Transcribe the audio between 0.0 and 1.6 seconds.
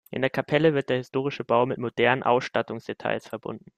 In der Kapelle wird der historische